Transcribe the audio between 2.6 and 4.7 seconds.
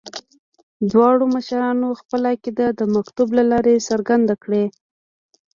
د مکتوب له لارې څرګنده کړې.